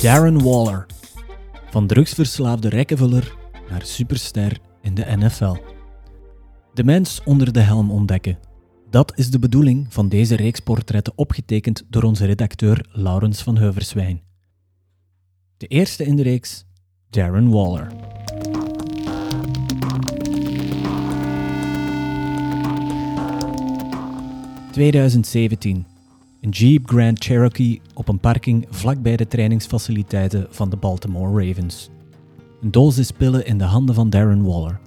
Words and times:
Darren 0.00 0.42
Waller. 0.42 0.86
Van 1.70 1.86
drugsverslaafde 1.86 2.68
rekkenvuller 2.68 3.36
naar 3.70 3.82
superster 3.84 4.58
in 4.82 4.94
de 4.94 5.04
NFL. 5.16 5.56
De 6.74 6.84
mens 6.84 7.20
onder 7.24 7.52
de 7.52 7.60
helm 7.60 7.90
ontdekken. 7.90 8.38
Dat 8.90 9.12
is 9.18 9.30
de 9.30 9.38
bedoeling 9.38 9.86
van 9.88 10.08
deze 10.08 10.36
reeks 10.36 10.60
portretten 10.60 11.12
opgetekend 11.16 11.84
door 11.88 12.02
onze 12.02 12.26
redacteur 12.26 12.86
Laurens 12.92 13.42
van 13.42 13.56
Heuverswijn. 13.56 14.22
De 15.56 15.66
eerste 15.66 16.04
in 16.04 16.16
de 16.16 16.22
reeks, 16.22 16.64
Darren 17.10 17.50
Waller. 17.50 17.92
...2017. 24.70 25.89
Een 26.40 26.50
Jeep 26.50 26.88
Grand 26.88 27.24
Cherokee 27.24 27.80
op 27.94 28.08
een 28.08 28.18
parking 28.18 28.66
vlakbij 28.70 29.16
de 29.16 29.26
trainingsfaciliteiten 29.26 30.46
van 30.50 30.70
de 30.70 30.76
Baltimore 30.76 31.46
Ravens. 31.46 31.90
Een 32.60 32.70
dosis 32.70 33.10
pillen 33.10 33.46
in 33.46 33.58
de 33.58 33.64
handen 33.64 33.94
van 33.94 34.10
Darren 34.10 34.44
Waller. 34.44 34.80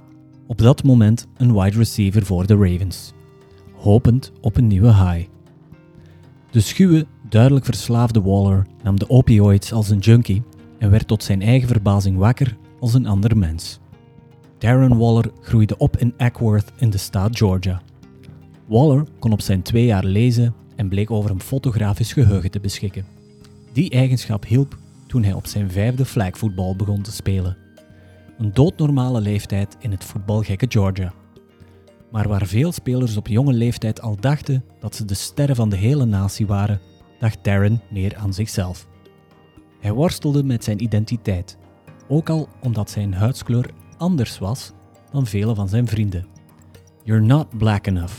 Op 0.48 0.58
dat 0.58 0.84
moment 0.84 1.28
een 1.38 1.54
wide 1.54 1.78
receiver 1.78 2.26
voor 2.26 2.48
de 2.48 2.56
Ravens. 2.56 3.14
Hopend 3.74 4.32
op 4.42 4.58
een 4.58 4.68
nieuwe 4.68 4.94
high. 4.94 5.28
De 6.52 6.60
schuwe, 6.60 7.06
duidelijk 7.30 7.66
verslaafde 7.66 8.22
Waller 8.22 8.68
nam 8.84 9.00
de 9.00 9.10
opioids 9.10 9.74
als 9.74 9.90
een 9.90 10.00
junkie 10.00 10.44
en 10.80 10.90
werd 10.90 11.08
tot 11.08 11.24
zijn 11.24 11.42
eigen 11.42 11.68
verbazing 11.68 12.18
wakker 12.18 12.58
als 12.80 12.94
een 12.94 13.08
ander 13.08 13.38
mens. 13.38 13.80
Darren 14.58 14.98
Waller 14.98 15.32
groeide 15.42 15.78
op 15.78 15.98
in 15.98 16.14
Ackworth 16.18 16.72
in 16.78 16.90
de 16.90 16.98
staat 16.98 17.38
Georgia. 17.38 17.82
Waller 18.66 19.06
kon 19.20 19.32
op 19.32 19.42
zijn 19.42 19.62
twee 19.62 19.86
jaar 19.86 20.06
lezen 20.06 20.62
en 20.76 20.90
bleek 20.90 21.12
over 21.12 21.32
een 21.32 21.42
fotografisch 21.42 22.14
geheugen 22.14 22.52
te 22.52 22.60
beschikken. 22.60 23.06
Die 23.74 23.90
eigenschap 23.90 24.46
hielp 24.46 24.78
toen 25.08 25.24
hij 25.24 25.34
op 25.34 25.48
zijn 25.48 25.72
vijfde 25.72 26.06
flagvoetbal 26.06 26.76
begon 26.76 27.02
te 27.02 27.12
spelen. 27.12 27.58
Een 28.38 28.54
doodnormale 28.54 29.22
leeftijd 29.22 29.76
in 29.80 29.92
het 29.92 30.04
voetbalgekke 30.04 30.66
Georgia. 30.70 31.14
Maar 32.12 32.28
waar 32.28 32.46
veel 32.46 32.72
spelers 32.72 33.18
op 33.18 33.28
jonge 33.28 33.54
leeftijd 33.54 34.02
al 34.02 34.18
dachten 34.20 34.64
dat 34.80 34.96
ze 34.96 35.06
de 35.06 35.14
sterren 35.14 35.56
van 35.56 35.70
de 35.70 35.76
hele 35.76 36.06
natie 36.06 36.48
waren, 36.48 36.82
dacht 37.20 37.44
Darren 37.44 37.82
meer 37.90 38.16
aan 38.16 38.34
zichzelf. 38.34 38.88
Hij 39.80 39.94
worstelde 39.94 40.44
met 40.44 40.64
zijn 40.64 40.84
identiteit, 40.84 41.58
ook 42.08 42.30
al 42.30 42.48
omdat 42.62 42.90
zijn 42.90 43.14
huidskleur 43.14 43.70
anders 43.98 44.40
was 44.40 44.72
dan 45.12 45.26
vele 45.26 45.56
van 45.56 45.70
zijn 45.70 45.88
vrienden. 45.88 46.28
You're 47.04 47.26
not 47.26 47.58
black 47.58 47.88
enough 47.88 48.14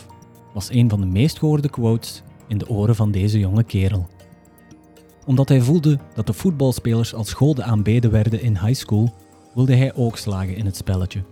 was 0.55 0.71
een 0.71 0.91
van 0.91 1.01
de 1.01 1.07
meest 1.07 1.39
gehoorde 1.39 1.71
quotes 1.71 2.23
in 2.55 2.61
de 2.61 2.69
oren 2.69 2.97
van 2.97 3.11
deze 3.11 3.39
jonge 3.39 3.65
kerel. 3.65 4.09
Omdat 5.27 5.49
hij 5.49 5.61
voelde 5.61 5.99
dat 6.15 6.27
de 6.27 6.33
voetbalspelers 6.33 7.15
als 7.15 7.33
goden 7.33 7.65
aanbeden 7.65 8.11
werden 8.11 8.43
in 8.43 8.59
high 8.59 8.75
school, 8.75 9.15
wilde 9.55 9.75
hij 9.75 9.95
ook 9.95 10.17
slagen 10.17 10.57
in 10.57 10.65
het 10.65 10.77
spelletje. 10.77 11.23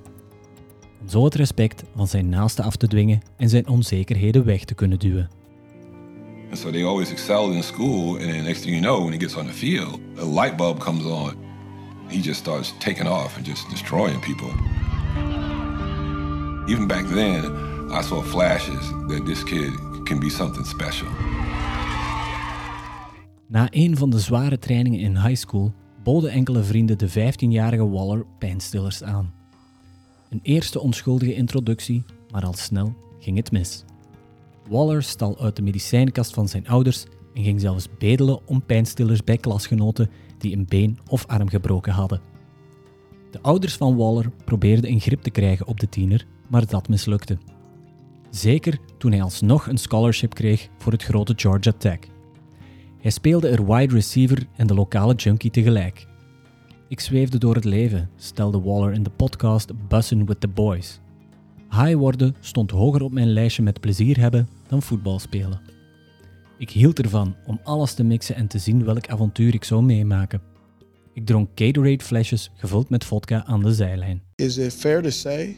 Om 1.00 1.08
zo 1.08 1.24
het 1.24 1.34
respect 1.34 1.84
van 1.96 2.06
zijn 2.06 2.28
naasten 2.28 2.64
af 2.64 2.76
te 2.76 2.86
dwingen 2.86 3.20
en 3.36 3.48
zijn 3.48 3.68
onzekerheden 3.68 4.44
weg 4.44 4.64
te 4.64 4.74
kunnen 4.74 4.98
duwen. 4.98 5.30
So 6.52 6.70
they 6.70 6.84
always 6.84 7.10
excelled 7.10 7.54
in 7.54 7.62
school, 7.62 8.18
and 8.18 8.20
then 8.20 8.44
next 8.44 8.62
thing 8.62 8.74
you 8.74 8.80
know, 8.80 9.00
when 9.00 9.12
he 9.12 9.18
gets 9.18 9.36
on 9.36 9.46
the 9.46 9.52
field, 9.52 10.00
a 10.18 10.40
light 10.40 10.56
bulb 10.56 10.78
comes 10.78 11.04
on. 11.04 11.34
He 12.08 12.20
just 12.20 12.40
starts 12.40 12.74
taking 12.78 13.08
off 13.08 13.36
and 13.36 13.46
just 13.46 13.70
destroying 13.70 14.20
people. 14.20 14.52
Even 16.68 16.86
back 16.86 17.06
then, 17.08 17.44
I 17.90 18.02
saw 18.02 18.22
flashes 18.22 18.92
that 19.08 19.24
this 19.24 19.44
kid 19.44 19.72
can 20.02 20.18
be 20.18 20.30
something 20.30 20.66
special. 20.66 21.08
Na 23.46 23.68
een 23.70 23.96
van 23.96 24.10
de 24.10 24.18
zware 24.18 24.58
trainingen 24.58 25.00
in 25.00 25.16
high 25.16 25.36
school 25.36 25.72
boden 26.02 26.30
enkele 26.30 26.62
vrienden 26.62 26.98
de 26.98 27.10
15-jarige 27.10 27.88
Waller 27.88 28.26
pijnstillers 28.38 29.02
aan. 29.02 29.32
Een 30.30 30.40
eerste 30.42 30.80
onschuldige 30.80 31.34
introductie, 31.34 32.04
maar 32.30 32.44
al 32.44 32.54
snel 32.54 32.94
ging 33.18 33.36
het 33.36 33.52
mis. 33.52 33.84
Waller 34.68 35.02
stal 35.02 35.40
uit 35.40 35.56
de 35.56 35.62
medicijnkast 35.62 36.34
van 36.34 36.48
zijn 36.48 36.68
ouders 36.68 37.04
en 37.34 37.42
ging 37.42 37.60
zelfs 37.60 37.88
bedelen 37.98 38.46
om 38.46 38.62
pijnstillers 38.62 39.24
bij 39.24 39.36
klasgenoten 39.36 40.10
die 40.38 40.56
een 40.56 40.66
been 40.68 40.98
of 41.08 41.26
arm 41.26 41.48
gebroken 41.48 41.92
hadden. 41.92 42.20
De 43.30 43.40
ouders 43.42 43.76
van 43.76 43.96
Waller 43.96 44.30
probeerden 44.44 44.90
een 44.90 45.00
grip 45.00 45.22
te 45.22 45.30
krijgen 45.30 45.66
op 45.66 45.80
de 45.80 45.88
tiener, 45.88 46.26
maar 46.48 46.66
dat 46.66 46.88
mislukte. 46.88 47.38
Zeker 48.32 48.78
toen 48.98 49.12
hij 49.12 49.22
alsnog 49.22 49.66
een 49.66 49.78
scholarship 49.78 50.34
kreeg 50.34 50.68
voor 50.78 50.92
het 50.92 51.02
grote 51.02 51.32
Georgia 51.36 51.72
Tech. 51.78 51.98
Hij 53.00 53.10
speelde 53.10 53.48
er 53.48 53.66
wide 53.66 53.94
receiver 53.94 54.46
en 54.56 54.66
de 54.66 54.74
lokale 54.74 55.14
junkie 55.14 55.50
tegelijk. 55.50 56.06
Ik 56.88 57.00
zweefde 57.00 57.38
door 57.38 57.54
het 57.54 57.64
leven, 57.64 58.10
stelde 58.16 58.60
Waller 58.60 58.92
in 58.92 59.02
de 59.02 59.10
podcast 59.10 59.88
Bussin' 59.88 60.26
with 60.26 60.40
the 60.40 60.48
Boys. 60.48 61.00
High 61.70 61.94
worden 61.94 62.36
stond 62.40 62.70
hoger 62.70 63.02
op 63.02 63.12
mijn 63.12 63.32
lijstje 63.32 63.62
met 63.62 63.80
plezier 63.80 64.18
hebben 64.18 64.48
dan 64.68 64.82
voetbal 64.82 65.18
spelen. 65.18 65.60
Ik 66.58 66.70
hield 66.70 66.98
ervan 66.98 67.36
om 67.46 67.60
alles 67.62 67.94
te 67.94 68.02
mixen 68.04 68.34
en 68.34 68.46
te 68.46 68.58
zien 68.58 68.84
welk 68.84 69.08
avontuur 69.08 69.54
ik 69.54 69.64
zou 69.64 69.82
meemaken. 69.82 70.42
Ik 71.12 71.26
dronk 71.26 71.48
Gatorade 71.54 72.04
flesjes 72.04 72.50
gevuld 72.54 72.88
met 72.88 73.04
vodka 73.04 73.44
aan 73.44 73.62
de 73.62 73.74
zijlijn. 73.74 74.22
Is 74.34 74.56
it 74.56 74.72
fair 74.72 75.02
to 75.02 75.10
say 75.10 75.56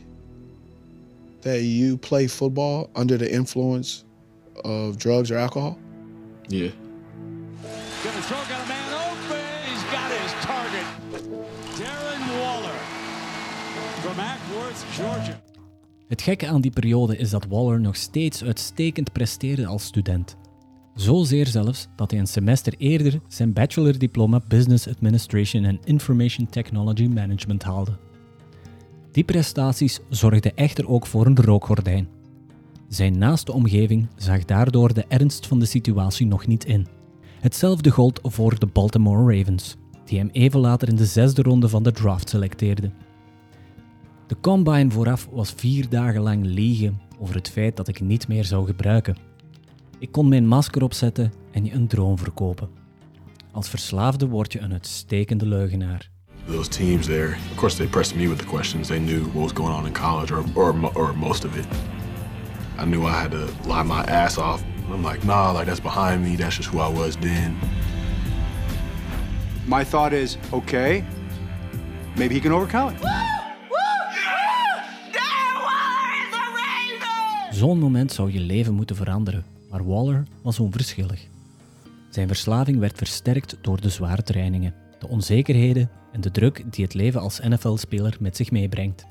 that 1.45 1.61
you 1.63 1.97
play 1.97 2.29
football 2.29 2.89
under 2.95 3.19
the 3.19 3.31
influence 3.31 4.05
of 4.65 4.97
drugs 4.97 5.31
or 5.31 5.39
alcohol? 5.39 5.77
Yeah. 6.49 6.73
Gonna 8.03 8.21
throw, 8.21 8.37
got 8.49 8.61
a 8.61 8.69
man 8.69 8.93
open. 9.09 9.45
He's 9.69 9.85
got 9.93 10.11
his 10.11 10.33
target. 10.45 10.87
Darren 11.79 12.25
Waller 12.41 12.79
from 14.03 14.19
Ackworth, 14.19 14.85
Georgia. 14.97 15.43
Het 16.09 16.23
gekke 16.23 16.47
aan 16.47 16.61
die 16.61 16.71
periode 16.71 17.17
is 17.17 17.31
dat 17.31 17.47
Waller 17.49 17.81
nog 17.81 17.97
steeds 17.97 18.45
uitstekend 18.45 19.13
presteerde 19.13 19.67
als 19.67 19.85
student. 19.85 20.37
Zozeer 20.95 21.47
zelfs 21.47 21.89
dat 21.97 22.11
hij 22.11 22.21
een 22.21 22.27
semester 22.27 22.75
eerder 22.79 23.21
zijn 23.29 23.53
bachelordiploma 23.53 24.41
Business 24.49 24.89
Administration 24.89 25.65
and 25.65 25.87
Information 25.87 26.47
Technology 26.47 27.07
Management 27.07 27.63
haalde. 27.63 27.93
Die 29.15 29.25
prestaties 29.25 30.01
zorgden 30.09 30.57
echter 30.57 30.89
ook 30.89 31.07
voor 31.07 31.27
een 31.27 31.37
rookgordijn. 31.37 32.09
Zijn 32.89 33.19
naaste 33.19 33.53
omgeving 33.53 34.09
zag 34.17 34.45
daardoor 34.45 34.95
de 34.95 35.05
ernst 35.09 35.47
van 35.47 35.59
de 35.59 35.65
situatie 35.65 36.27
nog 36.27 36.47
niet 36.47 36.65
in. 36.65 36.87
Hetzelfde 37.41 37.91
gold 37.91 38.21
voor 38.23 38.59
de 38.59 38.67
Baltimore 38.67 39.37
Ravens, 39.37 39.77
die 40.05 40.19
hem 40.19 40.29
even 40.33 40.61
later 40.61 40.89
in 40.89 40.97
de 40.97 41.05
zesde 41.05 41.43
ronde 41.43 41.69
van 41.69 41.83
de 41.83 41.93
draft 41.93 42.29
selecteerden. 42.29 42.95
De 44.27 44.37
combine 44.41 44.91
vooraf 44.91 45.29
was 45.31 45.53
vier 45.53 45.89
dagen 45.89 46.21
lang 46.21 46.45
liegen 46.45 47.01
over 47.19 47.35
het 47.35 47.51
feit 47.51 47.77
dat 47.77 47.89
ik 47.89 48.01
niet 48.01 48.29
meer 48.29 48.45
zou 48.45 48.67
gebruiken. 48.67 49.17
Ik 49.99 50.13
kon 50.13 50.29
mijn 50.29 50.47
masker 50.47 50.83
opzetten 50.83 51.33
en 51.51 51.65
je 51.65 51.73
een 51.73 51.87
droom 51.87 52.19
verkopen. 52.19 52.69
Als 53.53 53.69
verslaafde 53.69 54.29
word 54.29 54.53
je 54.53 54.61
een 54.61 54.73
uitstekende 54.73 55.47
leugenaar. 55.47 56.14
Those 56.47 56.69
teams 56.69 57.07
there, 57.07 57.39
of 57.51 57.57
course, 57.57 57.79
they 57.79 57.87
pressed 57.87 58.15
me 58.15 58.29
with 58.29 58.39
the 58.39 58.45
questions. 58.45 58.89
They 58.89 58.99
knew 58.99 59.25
what 59.33 59.43
was 59.45 59.53
going 59.53 59.73
on 59.73 59.87
in 59.87 59.93
college, 59.93 60.31
or, 60.31 60.45
or, 60.55 60.75
or 60.95 61.13
most 61.15 61.45
of 61.45 61.57
it. 61.57 61.67
I 62.77 62.85
knew 62.85 63.07
I 63.07 63.13
had 63.13 63.31
to 63.31 63.49
lie 63.67 63.83
my 63.83 64.05
ass 64.05 64.37
off. 64.39 64.63
I'm 64.91 65.03
like, 65.03 65.25
nah, 65.25 65.53
like 65.53 65.67
that's 65.67 65.81
behind 65.81 66.23
me. 66.23 66.37
That's 66.37 66.57
just 66.57 66.69
who 66.69 66.81
I 66.81 66.89
was 66.89 67.17
then. 67.17 67.57
My 69.67 69.85
thought 69.85 70.13
is, 70.13 70.37
okay, 70.53 71.05
maybe 72.17 72.35
he 72.35 72.41
can 72.41 72.53
overcome 72.53 72.95
it. 72.95 73.03
Zo'n 77.51 77.79
moment 77.79 78.13
zou 78.13 78.33
je 78.33 78.41
leven 78.41 78.75
moeten 78.75 78.97
veranderen, 78.97 79.45
maar 79.71 79.87
Waller 79.87 80.25
was 80.43 80.59
onverschillig. 80.59 81.27
Zijn 82.11 82.27
verslaving 82.27 82.79
werd 82.79 82.97
versterkt 82.97 83.57
door 83.61 83.81
de 83.81 83.89
zware 83.89 84.23
trainingen, 84.23 84.75
de 85.05 85.11
onzekerheden 85.11 85.91
en 86.13 86.21
de 86.21 86.31
druk 86.31 86.65
die 86.73 86.85
het 86.85 86.95
leven 86.95 87.21
als 87.21 87.41
NFL-speler 87.41 88.17
met 88.21 88.37
zich 88.37 88.51
meebrengt. 88.51 89.07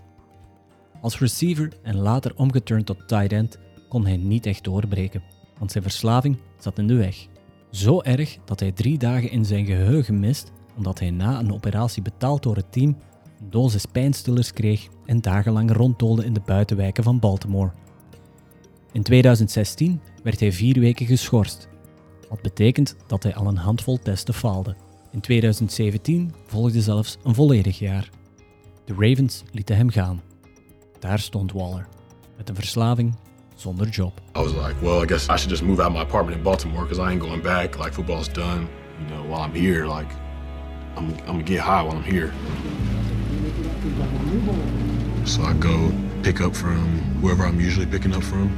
Als 1.02 1.20
receiver 1.20 1.74
en 1.84 1.96
later 1.96 2.36
omgeturnd 2.36 2.86
tot 2.86 3.08
tight 3.08 3.32
end 3.32 3.58
kon 3.90 4.06
hij 4.06 4.18
niet 4.18 4.46
echt 4.46 4.64
doorbreken, 4.64 5.24
want 5.58 5.72
zijn 5.72 5.84
verslaving 5.84 6.38
zat 6.60 6.78
in 6.78 6.88
de 6.88 6.96
weg. 6.96 7.28
Zo 7.72 8.02
erg 8.02 8.38
dat 8.46 8.60
hij 8.60 8.72
drie 8.72 8.98
dagen 8.98 9.32
in 9.32 9.46
zijn 9.46 9.66
geheugen 9.66 10.20
mist, 10.20 10.52
omdat 10.78 11.00
hij 11.00 11.12
na 11.12 11.40
een 11.40 11.54
operatie 11.54 12.02
betaald 12.02 12.44
door 12.44 12.56
het 12.56 12.72
team 12.72 12.98
een 13.40 13.50
dosis 13.50 13.86
pijnstillers 13.86 14.54
kreeg 14.54 14.88
en 15.06 15.22
dagenlang 15.22 15.72
ronddoolde 15.72 16.26
in 16.26 16.34
de 16.34 16.42
buitenwijken 16.46 17.04
van 17.04 17.20
Baltimore. 17.20 17.72
In 18.92 19.04
2016 19.04 20.02
werd 20.24 20.40
hij 20.40 20.52
vier 20.52 20.80
weken 20.80 21.06
geschorst, 21.06 21.68
wat 22.30 22.42
betekent 22.42 22.96
dat 23.08 23.24
hij 23.24 23.36
al 23.36 23.48
een 23.48 23.58
handvol 23.58 23.98
testen 23.98 24.34
faalde. 24.34 24.76
In 25.14 25.22
2017 25.22 26.34
volgde 26.46 26.82
zelfs 26.82 27.18
een 27.24 27.36
volledig 27.36 27.80
jaar. 27.80 28.10
De 28.86 28.94
Ravens 28.94 29.44
lieten 29.52 29.76
hem 29.76 29.90
gaan. 29.90 30.22
Daar 31.00 31.20
stond 31.20 31.52
Waller, 31.52 31.88
met 32.38 32.50
een 32.50 32.56
verslaving 32.56 33.16
zonder 33.56 33.88
job. 33.88 34.22
I 34.38 34.40
was 34.40 34.52
like, 34.52 34.76
well, 34.82 35.04
I 35.04 35.08
guess 35.08 35.30
I 35.30 35.38
should 35.38 35.50
just 35.50 35.62
move 35.64 35.82
out 35.82 35.88
of 35.90 35.94
my 35.94 36.02
apartment 36.02 36.38
in 36.38 36.44
Baltimore 36.44 36.82
because 36.82 37.10
I 37.10 37.12
ain't 37.12 37.22
going 37.22 37.42
back. 37.42 37.78
Like 37.78 37.94
football's 37.94 38.32
done. 38.32 38.68
You 39.00 39.16
know, 39.16 39.30
while 39.30 39.42
I'm 39.42 39.54
here, 39.54 39.86
like 39.86 40.12
I'm, 40.96 41.06
I'm 41.06 41.26
gonna 41.26 41.44
get 41.44 41.60
high 41.60 41.84
while 41.84 41.96
I'm 41.96 42.12
here. 42.12 42.32
So 45.26 45.44
I 45.44 45.54
go 45.54 45.92
pick 46.22 46.42
up 46.42 46.56
from 46.56 47.22
wherever 47.22 47.46
I'm 47.46 47.60
usually 47.60 47.86
picking 47.86 48.16
up 48.16 48.24
from. 48.24 48.50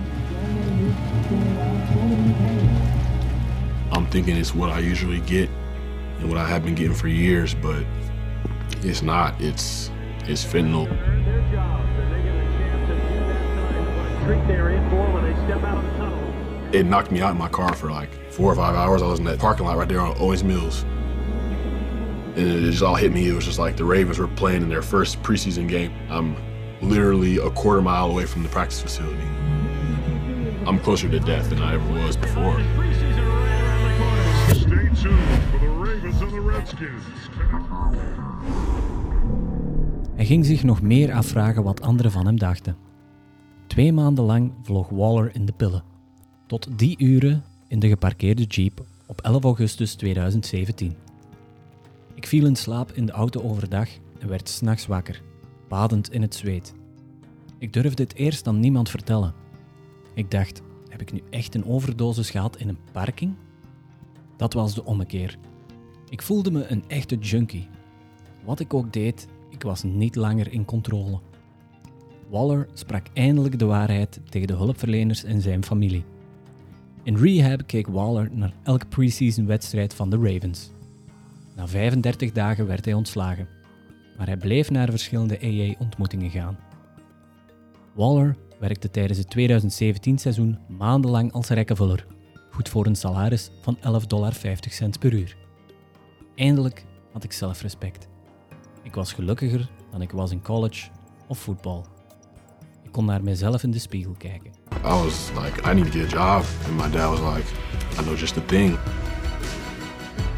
I'm 3.92 4.06
thinking 4.08 4.38
it's 4.38 4.56
what 4.56 4.70
I 4.70 4.80
usually 4.80 5.20
get 5.20 5.50
and 6.20 6.30
what 6.30 6.38
I 6.38 6.48
have 6.48 6.64
been 6.64 6.76
getting 6.76 6.96
for 6.96 7.08
years, 7.08 7.54
but 7.54 7.84
it's 8.82 9.02
not. 9.02 9.40
It's 9.42 9.92
it's 10.28 10.44
fentanyl. 10.44 10.88
It 16.74 16.86
knocked 16.86 17.12
me 17.12 17.22
out 17.22 17.32
in 17.32 17.38
my 17.38 17.48
car 17.48 17.74
for 17.74 17.92
like 17.92 18.10
four 18.32 18.52
or 18.52 18.56
five 18.56 18.76
hours. 18.76 19.02
I 19.02 19.08
was 19.08 19.20
in 19.20 19.26
that 19.26 19.40
parking 19.40 19.66
lot 19.66 19.78
right 19.78 19.88
there 19.88 20.02
on 20.02 20.16
Owens 20.20 20.44
Mills. 20.44 20.84
And 22.36 22.40
it 22.40 22.72
just 22.72 22.84
all 22.84 22.96
hit 22.96 23.14
me. 23.14 23.30
It 23.30 23.34
was 23.34 23.46
just 23.46 23.60
like 23.60 23.78
the 23.78 23.86
Ravens 23.86 24.20
were 24.20 24.28
playing 24.28 24.62
in 24.62 24.68
their 24.68 24.82
first 24.82 25.22
preseason 25.24 25.70
game. 25.70 25.94
I'm 26.10 26.36
literally 26.82 27.38
a 27.38 27.50
quarter 27.50 27.82
mile 27.82 28.12
away 28.12 28.26
from 28.26 28.44
the 28.44 28.50
practice 28.50 28.82
facility. 28.82 29.22
I'm 30.66 30.80
closer 30.80 31.08
to 31.08 31.20
death 31.20 31.50
than 31.50 31.62
I 31.62 31.76
ever 31.76 31.94
was 31.94 32.18
before. 32.18 32.60
Hij 40.16 40.26
ging 40.26 40.46
zich 40.46 40.64
nog 40.64 40.82
meer 40.82 41.14
afvragen 41.14 41.64
wat 41.64 41.82
anderen 41.82 42.12
van 42.12 42.26
hem 42.26 42.40
dachten. 42.40 42.78
Twee 43.68 43.94
maanden 43.94 44.24
lang 44.24 44.54
vloog 44.64 44.90
Waller 44.90 45.36
in 45.36 45.46
de 45.46 45.52
pillen. 45.52 45.84
Tot 46.48 46.68
die 46.78 46.96
uren 46.98 47.44
in 47.68 47.80
de 47.80 47.88
geparkeerde 47.88 48.44
jeep 48.44 48.86
op 49.06 49.22
11 49.22 49.44
augustus 49.44 49.96
2017. 49.96 50.96
Ik 52.14 52.28
viel 52.28 52.46
in 52.46 52.56
slaap 52.56 52.92
in 52.92 53.06
de 53.06 53.12
auto 53.12 53.42
overdag 53.42 53.90
en 54.20 54.28
werd 54.28 54.50
s'nachts 54.50 54.88
wakker, 54.88 55.22
badend 55.68 56.12
in 56.12 56.22
het 56.22 56.36
zweet. 56.36 56.74
Ik 57.58 57.74
durfde 57.74 58.04
het 58.04 58.16
eerst 58.16 58.48
aan 58.48 58.60
niemand 58.60 58.90
vertellen. 58.90 59.34
Ik 60.14 60.32
dacht, 60.32 60.62
heb 60.90 61.02
ik 61.02 61.12
nu 61.12 61.22
echt 61.30 61.56
een 61.56 61.66
overdosis 61.66 62.30
gehad 62.30 62.58
in 62.58 62.70
een 62.70 62.80
parking? 62.92 63.34
Dat 64.38 64.54
was 64.54 64.74
de 64.74 64.86
ommekeer. 64.86 65.38
Ik 66.10 66.22
voelde 66.22 66.52
me 66.52 66.68
een 66.68 66.84
echte 66.88 67.16
junkie. 67.16 67.68
Wat 68.44 68.60
ik 68.60 68.74
ook 68.74 68.94
deed, 68.94 69.28
ik 69.50 69.62
was 69.62 69.84
niet 69.84 70.16
langer 70.16 70.52
in 70.52 70.66
controle. 70.66 71.20
Waller 72.30 72.68
sprak 72.74 73.06
eindelijk 73.14 73.60
de 73.60 73.66
waarheid 73.66 74.20
tegen 74.30 74.48
de 74.48 74.54
hulpverleners 74.54 75.24
en 75.24 75.42
zijn 75.42 75.64
familie. 75.64 76.04
In 77.04 77.18
rehab 77.18 77.62
keek 77.66 77.88
Waller 77.88 78.30
naar 78.32 78.54
elke 78.64 78.86
preseason 78.86 79.46
wedstrijd 79.46 79.94
van 79.94 80.10
de 80.10 80.18
Ravens. 80.18 80.72
Na 81.56 81.68
35 81.68 82.32
dagen 82.32 82.68
werd 82.68 82.86
hij 82.86 82.94
ontslagen, 82.94 83.48
maar 84.18 84.28
hij 84.28 84.38
bleef 84.38 84.70
naar 84.70 84.90
verschillende 84.90 85.40
AA-ontmoetingen 85.44 86.30
gaan. 86.30 86.58
Waller 87.94 88.36
werkte 88.60 88.92
tijdens 88.92 89.20
het 89.20 89.36
2017-seizoen 89.38 90.58
maandenlang 90.68 91.32
als 91.32 91.48
rekkenvuller, 91.48 92.06
goed 92.52 92.70
voor 92.70 92.86
een 92.86 92.96
salaris 92.96 93.52
van 93.62 93.78
11,50 93.78 93.82
dollar 94.08 94.34
per 95.00 95.14
uur. 95.14 95.45
Eindelijk 96.36 96.86
had 97.12 97.24
ik 97.24 97.32
zelfrespect. 97.32 98.08
Ik 98.84 98.96
was 98.96 99.14
gelukkiger 99.14 99.70
dan 99.92 100.02
ik 100.02 100.12
was 100.12 100.32
in 100.32 100.42
college 100.42 100.90
of 101.28 101.40
voetbal. 101.40 101.86
Ik 102.84 102.92
kon 102.92 103.06
naar 103.06 103.24
mezelf 103.24 103.64
in 103.64 103.72
de 103.72 103.80
spiegel 103.80 104.16
kijken. 104.18 104.52
I 104.84 105.04
was 105.04 105.30
like, 105.44 105.72
I 105.72 105.74
need 105.74 105.92
to 105.92 106.00
get 106.00 106.14
a 106.14 106.16
job. 106.16 106.46
And 106.66 106.78
my 106.78 106.90
dad 106.90 107.10
was 107.10 107.36
like, 107.36 107.48
I 108.00 108.04
know 108.04 108.18
just 108.18 108.34
the 108.34 108.46
thing. 108.46 108.78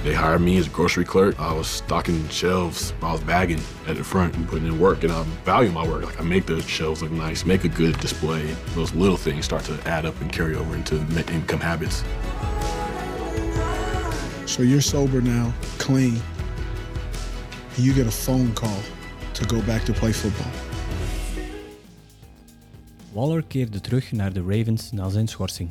They 0.04 0.14
hired 0.14 0.42
me 0.42 0.58
as 0.58 0.68
a 0.68 0.70
grocery 0.70 1.06
clerk. 1.06 1.36
I 1.40 1.54
was 1.54 1.76
stocking 1.76 2.30
shelves. 2.30 2.94
I 3.02 3.12
was 3.12 3.24
bagging 3.24 3.60
at 3.88 3.98
the 3.98 4.04
front 4.04 4.36
and 4.36 4.48
putting 4.48 4.68
in 4.68 4.80
work. 4.80 5.04
And 5.04 5.12
I 5.12 5.24
value 5.44 5.72
my 5.72 5.88
work. 5.88 6.06
Like 6.06 6.20
I 6.20 6.24
make 6.24 6.46
the 6.46 6.62
shelves 6.62 7.02
look 7.02 7.12
nice, 7.12 7.46
make 7.46 7.66
a 7.66 7.70
good 7.70 8.00
display. 8.00 8.56
Those 8.76 8.94
little 8.96 9.18
things 9.18 9.46
start 9.46 9.64
to 9.66 9.74
add 9.86 10.06
up 10.06 10.22
and 10.22 10.32
carry 10.32 10.56
over 10.56 10.76
into 10.76 10.96
income 11.34 11.60
habits. 11.60 12.04
So 14.48 14.64
you're 14.64 14.82
sober 14.82 15.22
now, 15.22 15.52
clean. 15.78 16.22
You 17.76 17.94
get 17.94 18.08
a 18.08 18.12
phone 18.12 18.54
call 18.54 18.80
to 19.34 19.56
go 19.56 19.62
back 19.66 19.82
to 19.82 19.94
play 19.94 20.14
football. 20.14 20.52
Waller 23.14 23.44
keerde 23.44 23.82
terug 23.82 24.12
naar 24.12 24.34
de 24.34 24.42
Ravens 24.42 24.92
na 24.92 25.10
zijn 25.10 25.28
schorsing. 25.28 25.70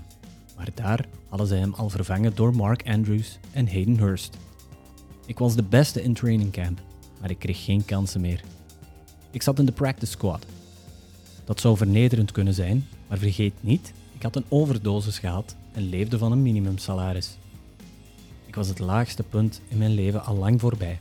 Maar 0.56 0.68
daar 0.74 1.06
hadden 1.28 1.46
ze 1.46 1.54
hem 1.54 1.74
al 1.74 1.88
vervangen 1.88 2.34
door 2.34 2.56
Mark 2.56 2.88
Andrews 2.88 3.38
en 3.52 3.68
Hayden 3.68 3.98
Hurst. 3.98 4.36
Ik 5.26 5.38
was 5.38 5.54
de 5.54 5.62
beste 5.62 6.02
in 6.02 6.14
training 6.14 6.52
camp, 6.52 6.80
maar 7.20 7.30
ik 7.30 7.38
kreeg 7.38 7.64
geen 7.64 7.84
kansen 7.84 8.20
meer. 8.20 8.40
Ik 9.30 9.42
zat 9.42 9.58
in 9.58 9.66
de 9.66 9.72
practice 9.72 10.12
squad. 10.12 10.46
Dat 11.44 11.60
zou 11.60 11.76
vernederend 11.76 12.32
kunnen 12.32 12.54
zijn, 12.54 12.86
maar 13.08 13.18
vergeet 13.18 13.54
niet, 13.60 13.92
ik 14.14 14.22
had 14.22 14.36
een 14.36 14.44
overdosis 14.48 15.18
gehad 15.18 15.56
en 15.72 15.88
leefde 15.88 16.18
van 16.18 16.32
een 16.32 16.42
minimumsalaris. 16.42 17.36
Was 18.56 18.68
het 18.68 18.78
laagste 18.78 19.22
punt 19.22 19.60
in 19.68 19.78
mijn 19.78 19.94
leven 19.94 20.24
al 20.24 20.36
lang 20.36 20.60
voorbij. 20.60 20.98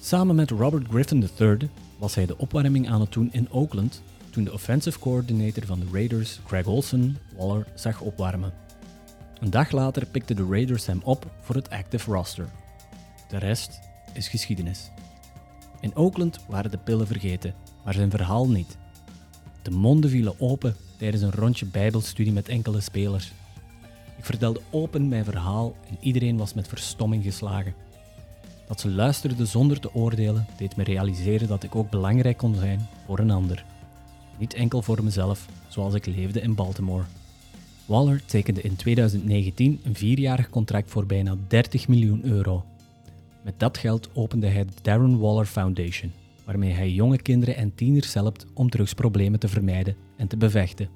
Samen 0.00 0.34
met 0.34 0.50
Robert 0.50 0.86
Griffin 0.88 1.28
III 1.38 1.70
was 1.96 2.14
hij 2.14 2.26
de 2.26 2.38
opwarming 2.38 2.88
aan 2.88 3.00
het 3.00 3.12
doen 3.12 3.28
in 3.32 3.52
Oakland 3.52 4.02
toen 4.30 4.44
de 4.44 4.52
offensive 4.52 4.98
coordinator 4.98 5.66
van 5.66 5.80
de 5.80 5.86
Raiders, 5.92 6.40
Greg 6.46 6.66
Olson, 6.66 7.16
Waller 7.36 7.66
zag 7.74 8.00
opwarmen. 8.00 8.52
Een 9.40 9.50
dag 9.50 9.70
later 9.70 10.06
pikten 10.06 10.36
de 10.36 10.46
Raiders 10.50 10.86
hem 10.86 11.00
op 11.04 11.26
voor 11.40 11.54
het 11.54 11.70
active 11.70 12.12
roster. 12.12 12.48
De 13.28 13.38
rest 13.38 13.78
is 14.12 14.28
geschiedenis. 14.28 14.90
In 15.80 15.96
Oakland 15.96 16.40
waren 16.48 16.70
de 16.70 16.78
pillen 16.78 17.06
vergeten, 17.06 17.54
maar 17.84 17.94
zijn 17.94 18.10
verhaal 18.10 18.48
niet. 18.48 18.76
De 19.62 19.70
monden 19.70 20.10
vielen 20.10 20.40
open 20.40 20.76
tijdens 20.96 21.22
een 21.22 21.32
rondje 21.32 21.66
bijbelstudie 21.66 22.32
met 22.32 22.48
enkele 22.48 22.80
spelers. 22.80 23.32
Ik 24.18 24.24
vertelde 24.24 24.60
open 24.70 25.08
mijn 25.08 25.24
verhaal 25.24 25.74
en 25.88 25.96
iedereen 26.00 26.36
was 26.36 26.54
met 26.54 26.68
verstomming 26.68 27.22
geslagen. 27.22 27.74
Dat 28.66 28.80
ze 28.80 28.90
luisterden 28.90 29.46
zonder 29.46 29.80
te 29.80 29.94
oordelen 29.94 30.46
deed 30.56 30.76
me 30.76 30.84
realiseren 30.84 31.48
dat 31.48 31.62
ik 31.62 31.74
ook 31.74 31.90
belangrijk 31.90 32.36
kon 32.36 32.54
zijn 32.54 32.88
voor 33.06 33.18
een 33.18 33.30
ander. 33.30 33.64
Niet 34.38 34.54
enkel 34.54 34.82
voor 34.82 35.04
mezelf, 35.04 35.46
zoals 35.68 35.94
ik 35.94 36.06
leefde 36.06 36.40
in 36.40 36.54
Baltimore. 36.54 37.04
Waller 37.86 38.24
tekende 38.24 38.62
in 38.62 38.76
2019 38.76 39.80
een 39.84 39.94
vierjarig 39.94 40.50
contract 40.50 40.90
voor 40.90 41.06
bijna 41.06 41.36
30 41.48 41.88
miljoen 41.88 42.24
euro. 42.24 42.64
Met 43.42 43.54
dat 43.56 43.78
geld 43.78 44.10
opende 44.14 44.46
hij 44.46 44.64
de 44.64 44.72
Darren 44.82 45.18
Waller 45.18 45.46
Foundation, 45.46 46.12
waarmee 46.44 46.72
hij 46.72 46.90
jonge 46.90 47.22
kinderen 47.22 47.56
en 47.56 47.74
tieners 47.74 48.14
helpt 48.14 48.46
om 48.54 48.70
drugsproblemen 48.70 49.40
te 49.40 49.48
vermijden 49.48 49.96
en 50.16 50.28
te 50.28 50.36
bevechten. 50.36 50.88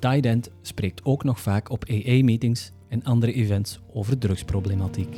End 0.00 0.50
spreekt 0.62 1.04
ook 1.04 1.24
nog 1.24 1.40
vaak 1.40 1.70
op 1.70 1.84
AA-meetings 1.90 2.72
en 2.88 3.04
andere 3.04 3.32
events 3.32 3.80
over 3.92 4.18
drugsproblematiek. 4.18 5.16